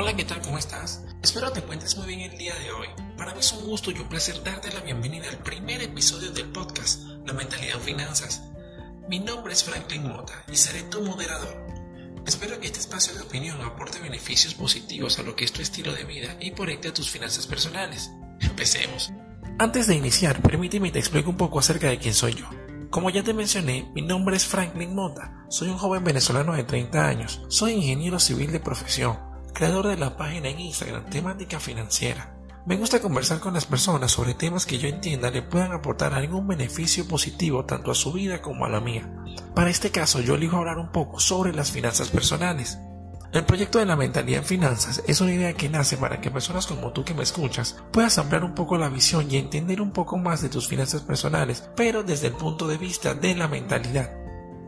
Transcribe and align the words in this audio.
Hola, 0.00 0.16
¿qué 0.16 0.24
tal? 0.24 0.40
¿Cómo 0.40 0.56
estás? 0.56 1.04
Espero 1.22 1.52
te 1.52 1.60
encuentres 1.60 1.94
muy 1.98 2.06
bien 2.06 2.20
el 2.20 2.38
día 2.38 2.54
de 2.54 2.72
hoy. 2.72 2.86
Para 3.18 3.34
mí 3.34 3.40
es 3.40 3.52
un 3.52 3.66
gusto 3.66 3.90
y 3.90 3.98
un 3.98 4.08
placer 4.08 4.42
darte 4.42 4.72
la 4.72 4.80
bienvenida 4.80 5.28
al 5.28 5.36
primer 5.40 5.82
episodio 5.82 6.30
del 6.30 6.46
podcast 6.46 7.02
La 7.26 7.34
Mentalidad 7.34 7.74
en 7.74 7.82
Finanzas. 7.82 8.42
Mi 9.10 9.18
nombre 9.20 9.52
es 9.52 9.62
Franklin 9.62 10.08
Mota 10.08 10.42
y 10.50 10.56
seré 10.56 10.84
tu 10.84 11.02
moderador. 11.02 11.54
Espero 12.26 12.58
que 12.58 12.68
este 12.68 12.78
espacio 12.78 13.12
de 13.12 13.20
opinión 13.20 13.60
aporte 13.60 14.00
beneficios 14.00 14.54
positivos 14.54 15.18
a 15.18 15.22
lo 15.22 15.36
que 15.36 15.44
es 15.44 15.52
tu 15.52 15.60
estilo 15.60 15.92
de 15.92 16.04
vida 16.04 16.34
y 16.40 16.52
por 16.52 16.70
ende 16.70 16.88
a 16.88 16.94
tus 16.94 17.10
finanzas 17.10 17.46
personales. 17.46 18.10
Empecemos. 18.40 19.12
Antes 19.58 19.86
de 19.86 19.96
iniciar, 19.96 20.40
permíteme 20.40 20.90
te 20.90 20.98
explico 20.98 21.28
un 21.28 21.36
poco 21.36 21.58
acerca 21.58 21.90
de 21.90 21.98
quién 21.98 22.14
soy 22.14 22.36
yo. 22.36 22.48
Como 22.88 23.10
ya 23.10 23.22
te 23.22 23.34
mencioné, 23.34 23.92
mi 23.94 24.00
nombre 24.00 24.34
es 24.34 24.46
Franklin 24.46 24.94
Mota. 24.94 25.44
Soy 25.50 25.68
un 25.68 25.76
joven 25.76 26.04
venezolano 26.04 26.54
de 26.54 26.64
30 26.64 27.06
años. 27.06 27.42
Soy 27.48 27.72
ingeniero 27.72 28.18
civil 28.18 28.50
de 28.50 28.60
profesión 28.60 29.29
creador 29.60 29.88
de 29.88 29.98
la 29.98 30.16
página 30.16 30.48
en 30.48 30.58
Instagram 30.58 31.04
temática 31.10 31.60
financiera. 31.60 32.34
Me 32.64 32.78
gusta 32.78 33.02
conversar 33.02 33.40
con 33.40 33.52
las 33.52 33.66
personas 33.66 34.10
sobre 34.10 34.32
temas 34.32 34.64
que 34.64 34.78
yo 34.78 34.88
entienda 34.88 35.30
le 35.30 35.42
puedan 35.42 35.72
aportar 35.72 36.14
algún 36.14 36.48
beneficio 36.48 37.06
positivo 37.06 37.66
tanto 37.66 37.90
a 37.90 37.94
su 37.94 38.10
vida 38.10 38.40
como 38.40 38.64
a 38.64 38.70
la 38.70 38.80
mía. 38.80 39.12
Para 39.54 39.68
este 39.68 39.90
caso 39.90 40.22
yo 40.22 40.36
elijo 40.36 40.56
hablar 40.56 40.78
un 40.78 40.90
poco 40.90 41.20
sobre 41.20 41.52
las 41.52 41.72
finanzas 41.72 42.08
personales. 42.08 42.78
El 43.34 43.44
proyecto 43.44 43.78
de 43.78 43.84
la 43.84 43.96
mentalidad 43.96 44.40
en 44.40 44.46
finanzas 44.46 45.04
es 45.06 45.20
una 45.20 45.34
idea 45.34 45.52
que 45.52 45.68
nace 45.68 45.98
para 45.98 46.22
que 46.22 46.30
personas 46.30 46.66
como 46.66 46.92
tú 46.92 47.04
que 47.04 47.12
me 47.12 47.22
escuchas 47.22 47.76
puedas 47.92 48.16
ampliar 48.16 48.44
un 48.44 48.54
poco 48.54 48.78
la 48.78 48.88
visión 48.88 49.30
y 49.30 49.36
entender 49.36 49.82
un 49.82 49.92
poco 49.92 50.16
más 50.16 50.40
de 50.40 50.48
tus 50.48 50.68
finanzas 50.68 51.02
personales, 51.02 51.68
pero 51.76 52.02
desde 52.02 52.28
el 52.28 52.32
punto 52.32 52.66
de 52.66 52.78
vista 52.78 53.12
de 53.12 53.34
la 53.34 53.46
mentalidad. 53.46 54.10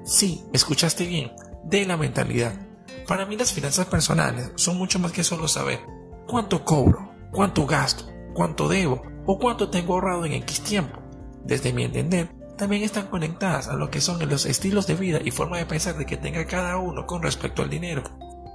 Sí, 0.05 0.45
escuchaste 0.53 1.07
bien, 1.07 1.33
de 1.65 1.87
la 1.87 1.97
mentalidad. 1.97 2.72
Para 3.07 3.27
mí 3.27 3.37
las 3.37 3.53
finanzas 3.53 3.87
personales 3.87 4.53
son 4.57 4.79
mucho 4.79 4.99
más 4.99 5.13
que 5.13 5.25
solo 5.25 5.49
saber 5.49 5.81
cuánto 6.27 6.65
cobro, 6.65 7.13
cuánto 7.31 7.67
gasto, 7.67 8.05
cuánto 8.35 8.69
debo 8.69 9.03
o 9.27 9.39
cuánto 9.39 9.69
tengo 9.69 9.95
ahorrado 9.95 10.25
en 10.25 10.35
X 10.35 10.63
tiempo. 10.63 11.01
Desde 11.45 11.73
mi 11.73 11.85
entender, 11.85 12.29
también 12.57 12.83
están 12.83 13.09
conectadas 13.09 13.69
a 13.69 13.75
lo 13.75 13.91
que 13.91 14.01
son 14.01 14.27
los 14.29 14.47
estilos 14.47 14.87
de 14.87 14.95
vida 14.95 15.19
y 15.25 15.31
forma 15.31 15.59
de 15.59 15.67
pensar 15.67 15.97
de 15.97 16.07
que 16.07 16.17
tenga 16.17 16.47
cada 16.47 16.77
uno 16.79 17.07
con 17.07 17.23
respecto 17.23 17.63
al 17.63 17.71
dinero. 17.71 18.05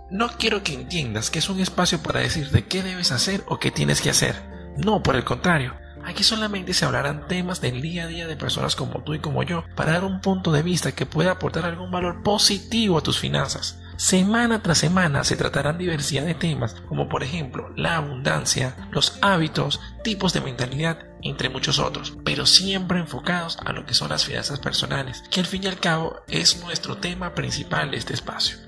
No 0.09 0.30
quiero 0.38 0.64
que 0.64 0.73
entiendas 0.73 1.30
que 1.30 1.40
es 1.40 1.50
un 1.50 1.59
espacio 1.59 2.02
para 2.02 2.22
decirte 2.22 2.66
qué 2.66 2.81
debes 2.84 3.12
hacer 3.12 3.44
o 3.48 3.59
qué 3.59 3.72
tienes 3.72 4.02
que 4.02 4.09
hacer. 4.09 4.36
No, 4.78 5.03
por 5.03 5.18
el 5.18 5.25
contrario, 5.25 5.73
Aquí 6.08 6.23
solamente 6.23 6.73
se 6.73 6.86
hablarán 6.86 7.28
temas 7.28 7.59
del 7.59 7.81
día 7.81 8.06
a 8.06 8.08
día 8.08 8.28
de 8.28 8.38
personas 8.38 8.78
como 8.78 9.03
tú 9.03 9.14
y 9.14 9.20
como 9.20 9.44
yo 9.44 9.66
para 9.75 9.92
dar 9.92 10.06
un 10.06 10.22
punto 10.22 10.53
de 10.53 10.64
vista 10.64 10.94
que 10.94 11.06
pueda 11.06 11.31
aportar 11.31 11.66
algún 11.66 11.92
valor 11.92 12.23
positivo 12.23 12.98
a 12.98 13.02
tus 13.02 13.20
finanzas. 13.20 13.81
Semana 13.98 14.62
tras 14.62 14.78
semana 14.78 15.23
se 15.23 15.36
tratarán 15.36 15.80
diversidad 15.80 16.23
de 16.23 16.36
temas 16.36 16.76
como 16.88 17.09
por 17.09 17.23
ejemplo 17.23 17.72
la 17.76 17.95
abundancia, 17.95 18.76
los 18.92 19.17
hábitos, 19.23 19.81
tipos 20.03 20.34
de 20.34 20.42
mentalidad, 20.42 21.00
entre 21.23 21.50
muchos 21.50 21.80
otros, 21.80 22.16
pero 22.23 22.45
siempre 22.45 23.00
enfocados 23.00 23.58
a 23.66 23.73
lo 23.73 23.88
que 23.88 23.95
son 23.95 24.09
las 24.09 24.23
finanzas 24.23 24.59
personales, 24.59 25.23
que 25.31 25.40
al 25.40 25.48
fin 25.48 25.64
y 25.64 25.68
al 25.68 25.80
cabo 25.80 26.18
es 26.28 26.62
nuestro 26.64 26.98
tema 26.98 27.34
principal 27.34 27.90
de 27.90 27.98
este 27.98 28.14
espacio. 28.14 28.59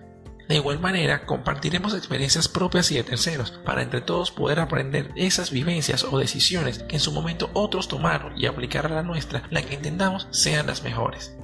De 0.48 0.56
igual 0.56 0.80
manera, 0.80 1.28
compartiremos 1.28 1.94
experiencias 1.94 2.48
propias 2.48 2.92
y 2.92 2.96
de 2.96 3.04
terceros 3.04 3.52
para 3.64 3.84
entre 3.84 4.02
todos 4.02 4.32
poder 4.32 4.60
aprender 4.60 5.12
esas 5.16 5.52
vivencias 5.52 6.04
o 6.04 6.18
decisiones 6.18 6.80
que 6.80 6.96
en 6.96 7.02
su 7.02 7.12
momento 7.12 7.52
otros 7.54 7.88
tomaron 7.88 8.36
y 8.36 8.48
aplicar 8.48 8.88
a 8.88 8.90
la 8.90 9.04
nuestra, 9.04 9.44
la 9.52 9.62
que 9.62 9.76
entendamos 9.76 10.28
sean 10.32 10.66
las 10.66 10.82
mejores. 10.82 11.38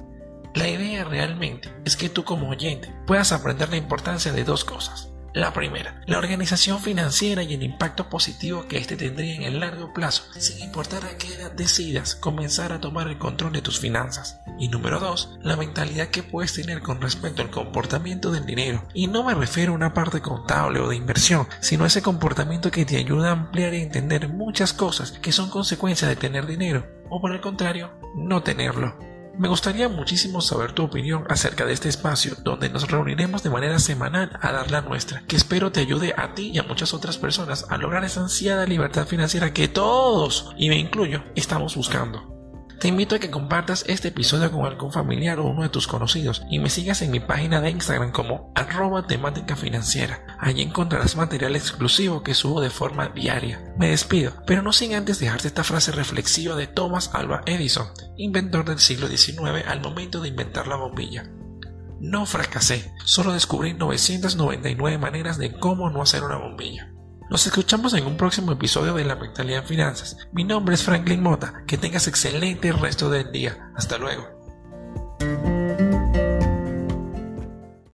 La 0.56 0.68
idea 0.68 1.04
realmente 1.04 1.70
es 1.84 1.96
que 1.96 2.08
tú 2.08 2.24
como 2.24 2.48
oyente 2.48 2.90
puedas 3.06 3.30
aprender 3.32 3.68
la 3.68 3.76
importancia 3.76 4.32
de 4.32 4.42
dos 4.42 4.64
cosas. 4.64 5.10
La 5.34 5.52
primera, 5.52 6.00
la 6.06 6.16
organización 6.16 6.80
financiera 6.80 7.42
y 7.42 7.52
el 7.52 7.62
impacto 7.62 8.08
positivo 8.08 8.66
que 8.66 8.78
éste 8.78 8.96
tendría 8.96 9.34
en 9.34 9.42
el 9.42 9.60
largo 9.60 9.92
plazo, 9.92 10.22
sin 10.38 10.60
importar 10.60 11.04
a 11.04 11.18
qué 11.18 11.34
edad 11.34 11.52
decidas 11.52 12.14
comenzar 12.14 12.72
a 12.72 12.80
tomar 12.80 13.06
el 13.08 13.18
control 13.18 13.52
de 13.52 13.60
tus 13.60 13.80
finanzas. 13.80 14.40
Y 14.58 14.68
número 14.68 14.98
dos, 14.98 15.36
la 15.42 15.56
mentalidad 15.56 16.08
que 16.08 16.22
puedes 16.22 16.54
tener 16.54 16.80
con 16.80 17.02
respecto 17.02 17.42
al 17.42 17.50
comportamiento 17.50 18.30
del 18.30 18.46
dinero. 18.46 18.82
Y 18.94 19.08
no 19.08 19.24
me 19.24 19.34
refiero 19.34 19.72
a 19.72 19.76
una 19.76 19.92
parte 19.92 20.22
contable 20.22 20.80
o 20.80 20.88
de 20.88 20.96
inversión, 20.96 21.46
sino 21.60 21.84
a 21.84 21.88
ese 21.88 22.00
comportamiento 22.00 22.70
que 22.70 22.86
te 22.86 22.96
ayuda 22.96 23.28
a 23.28 23.32
ampliar 23.32 23.74
y 23.74 23.82
entender 23.82 24.30
muchas 24.30 24.72
cosas 24.72 25.12
que 25.12 25.32
son 25.32 25.50
consecuencia 25.50 26.08
de 26.08 26.16
tener 26.16 26.46
dinero, 26.46 26.86
o 27.10 27.20
por 27.20 27.32
el 27.32 27.42
contrario, 27.42 27.92
no 28.14 28.42
tenerlo. 28.42 29.15
Me 29.38 29.48
gustaría 29.48 29.88
muchísimo 29.90 30.40
saber 30.40 30.72
tu 30.72 30.84
opinión 30.84 31.24
acerca 31.28 31.66
de 31.66 31.74
este 31.74 31.90
espacio 31.90 32.36
donde 32.42 32.70
nos 32.70 32.90
reuniremos 32.90 33.42
de 33.42 33.50
manera 33.50 33.78
semanal 33.78 34.30
a 34.40 34.50
dar 34.50 34.70
la 34.70 34.80
nuestra, 34.80 35.24
que 35.26 35.36
espero 35.36 35.70
te 35.70 35.80
ayude 35.80 36.14
a 36.16 36.34
ti 36.34 36.52
y 36.54 36.58
a 36.58 36.62
muchas 36.62 36.94
otras 36.94 37.18
personas 37.18 37.66
a 37.68 37.76
lograr 37.76 38.04
esa 38.04 38.22
ansiada 38.22 38.64
libertad 38.64 39.06
financiera 39.06 39.52
que 39.52 39.68
todos, 39.68 40.54
y 40.56 40.70
me 40.70 40.78
incluyo, 40.78 41.22
estamos 41.34 41.76
buscando. 41.76 42.35
Te 42.80 42.88
invito 42.88 43.14
a 43.14 43.18
que 43.18 43.30
compartas 43.30 43.84
este 43.88 44.08
episodio 44.08 44.52
con 44.52 44.66
algún 44.66 44.92
familiar 44.92 45.38
o 45.38 45.46
uno 45.46 45.62
de 45.62 45.70
tus 45.70 45.86
conocidos 45.86 46.42
y 46.50 46.58
me 46.58 46.68
sigas 46.68 47.00
en 47.00 47.10
mi 47.10 47.20
página 47.20 47.62
de 47.62 47.70
Instagram 47.70 48.12
como 48.12 48.52
arroba 48.54 49.06
temática 49.06 49.56
financiera. 49.56 50.26
Allí 50.38 50.60
encontrarás 50.60 51.16
material 51.16 51.56
exclusivo 51.56 52.22
que 52.22 52.34
subo 52.34 52.60
de 52.60 52.68
forma 52.68 53.08
diaria. 53.08 53.74
Me 53.78 53.88
despido, 53.88 54.34
pero 54.46 54.60
no 54.60 54.74
sin 54.74 54.94
antes 54.94 55.18
dejarte 55.18 55.48
esta 55.48 55.64
frase 55.64 55.90
reflexiva 55.90 56.54
de 56.54 56.66
Thomas 56.66 57.10
Alva 57.14 57.40
Edison, 57.46 57.88
inventor 58.18 58.66
del 58.66 58.78
siglo 58.78 59.08
XIX 59.08 59.66
al 59.66 59.80
momento 59.80 60.20
de 60.20 60.28
inventar 60.28 60.68
la 60.68 60.76
bombilla. 60.76 61.30
No 61.98 62.26
fracasé, 62.26 62.92
solo 63.06 63.32
descubrí 63.32 63.72
999 63.72 64.98
maneras 64.98 65.38
de 65.38 65.58
cómo 65.58 65.88
no 65.88 66.02
hacer 66.02 66.22
una 66.22 66.36
bombilla. 66.36 66.92
Nos 67.28 67.44
escuchamos 67.44 67.92
en 67.94 68.06
un 68.06 68.16
próximo 68.16 68.52
episodio 68.52 68.94
de 68.94 69.04
La 69.04 69.16
Mentalidad 69.16 69.62
en 69.62 69.66
Finanzas. 69.66 70.16
Mi 70.32 70.44
nombre 70.44 70.76
es 70.76 70.84
Franklin 70.84 71.22
Mota. 71.22 71.64
Que 71.66 71.76
tengas 71.76 72.06
excelente 72.06 72.70
resto 72.70 73.10
del 73.10 73.32
día. 73.32 73.72
Hasta 73.74 73.98
luego. 73.98 74.35